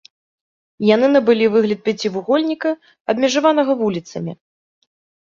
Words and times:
Яны 0.95 1.07
набылі 1.15 1.45
выгляд 1.55 1.79
пяцівугольніка, 1.89 2.71
абмежаванага 3.13 3.77
вуліцамі. 3.83 4.33